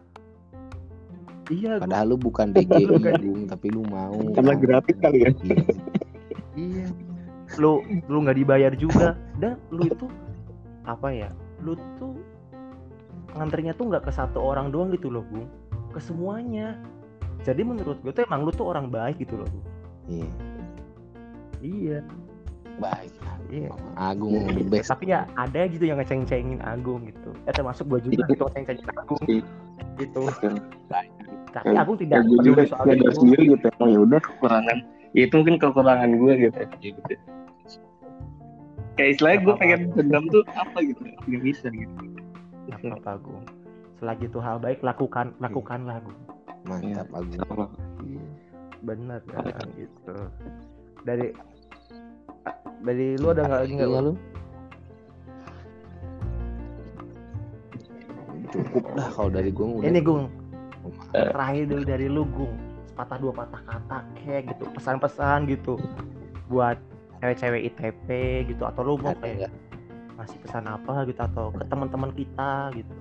[1.49, 2.87] iya padahal lu bukan DGI
[3.19, 4.19] Gung tapi lu mau.
[4.37, 5.31] Karena gratis kali ya.
[6.59, 6.87] Iya.
[7.49, 7.61] Iya.
[7.61, 7.73] Lu
[8.07, 10.07] lu nggak dibayar juga dan lu itu
[10.85, 11.29] apa ya?
[11.65, 12.17] Lu tuh
[13.37, 15.49] ngantrinya tuh nggak ke satu orang doang gitu loh, Bung.
[15.93, 16.77] Ke semuanya.
[17.47, 19.67] Jadi menurut gue tuh emang lu tuh orang baik gitu loh, Bung.
[20.09, 20.31] Iya.
[21.59, 21.99] Iya.
[22.79, 23.11] baik
[23.51, 23.75] Iya.
[23.99, 27.35] Agung the best Tapi ya ada gitu yang ngeceng-cengin Agung gitu.
[27.43, 29.43] Ya termasuk gue juga gitu ngeceng-cengin Agung Iya.
[29.99, 30.23] gitu.
[30.31, 30.55] Betul.
[31.63, 33.11] Tapi Ya, ya tidak gue juga peduli soal itu.
[33.17, 34.79] sendiri gitu oh ya udah kekurangan
[35.11, 37.01] ya itu mungkin kekurangan gue gitu ya gitu.
[38.95, 41.95] Kayak istilahnya gue pengen dendam tuh apa gitu nggak bisa gitu.
[42.67, 43.43] Nggak apa-apa, Agung.
[43.97, 46.19] Selagi itu hal baik lakukan lakukanlah, Agung.
[46.67, 47.39] mantap Agung.
[47.41, 47.67] Sama.
[48.79, 50.15] bener kan gitu.
[51.03, 51.35] Dari
[52.79, 54.13] dari lu ada nggak lagi nggak Iya, lu?
[58.49, 59.85] Cukup dah kalau dari gue udah.
[59.85, 60.27] Ini gung
[61.13, 62.55] terakhir dulu dari lu gung
[62.89, 64.65] sepatah dua patah kata kayak gitu.
[64.75, 65.75] Pesan-pesan gitu.
[66.51, 66.83] Buat
[67.23, 68.09] cewek-cewek ITP
[68.51, 69.51] gitu atau lu mau kayak
[70.19, 72.95] ngasih pesan apa gitu atau ke teman-teman kita gitu.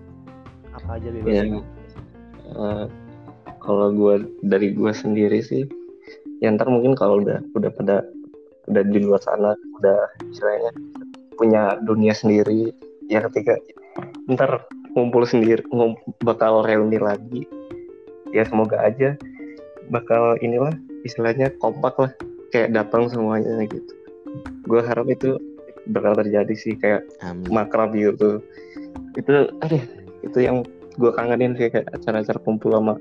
[0.77, 1.33] Apa aja bebas?
[1.33, 1.43] Ya
[2.47, 2.85] eh,
[3.61, 4.15] kalau gue
[4.45, 5.67] dari gue sendiri sih
[6.39, 8.05] ya ntar mungkin kalau udah udah pada
[8.69, 10.71] udah di luar sana udah istilahnya
[11.35, 12.71] punya dunia sendiri
[13.09, 13.57] ya ketika
[14.29, 17.43] ntar ngumpul sendiri ngum- bakal reuni lagi
[18.31, 19.15] ya semoga aja
[19.87, 20.75] bakal inilah
[21.07, 22.11] istilahnya kompak lah
[22.51, 23.93] kayak datang semuanya gitu.
[24.67, 25.39] Gue harap itu
[25.91, 27.47] bakal terjadi sih kayak amin.
[27.47, 28.43] makrab gitu.
[29.15, 29.83] Itu aduh
[30.23, 32.99] itu yang gue kangenin sih kayak acara-acara kumpul sama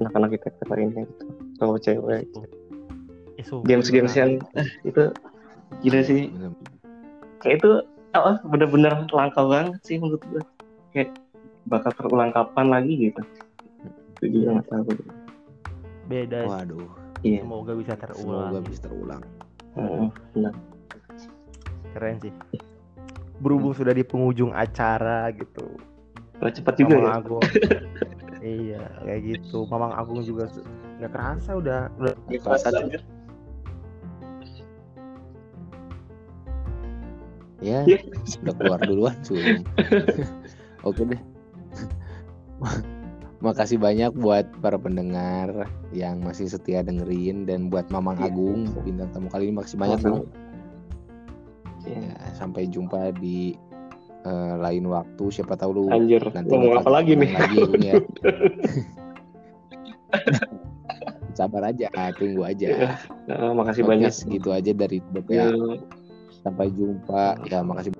[0.00, 1.24] anak-anak kita lainnya gitu
[1.60, 2.24] cowok cewek.
[3.40, 3.64] Isu.
[3.64, 5.08] games-games yang ah, itu
[5.82, 6.30] gila sih.
[7.42, 7.70] Kayak itu
[8.14, 10.42] oh, bener-bener langka banget sih menurut gue
[10.92, 11.10] kayak
[11.66, 13.22] bakal terulang kapan lagi gitu
[14.22, 14.90] itu juga nggak tahu.
[16.06, 16.86] Beda waduh.
[17.26, 17.42] Iya.
[17.42, 19.22] Semoga bisa semoga terulang bisa terulang.
[19.74, 20.54] Heeh, benar.
[21.92, 22.32] keren sih.
[23.42, 25.74] Berhubung sudah di penghujung acara gitu.
[26.38, 27.18] Wah, cepat juga Mamang ya?
[27.18, 27.42] Agung.
[28.42, 29.70] Iya kayak gitu.
[29.70, 30.50] Mamang Agung juga
[30.98, 32.98] nggak kerasa udah udah Kerasa, cuy.
[37.62, 37.98] ya Iya.
[38.42, 39.62] udah keluar duluan cuy.
[40.86, 41.22] Oke deh
[43.42, 48.30] makasih banyak buat para pendengar yang masih setia dengerin dan buat Mamang Iya.
[48.30, 49.54] Agung bintang tamu kali ini.
[49.58, 49.98] Makasih banyak.
[50.00, 50.22] Bang.
[51.82, 52.14] Iya.
[52.14, 53.58] Ya, sampai jumpa di
[54.22, 55.24] eh, lain waktu.
[55.34, 57.30] Siapa tahu lu anjir nanti ngomong bakal apa lagi nih?
[57.34, 57.94] lagi ya,
[61.38, 62.94] sabar aja tunggu aja.
[63.26, 64.12] Heeh, makasih Oke, banyak.
[64.14, 65.46] segitu aja dari Ya, BPA
[66.46, 67.42] sampai jumpa.
[67.50, 67.90] Ya makasih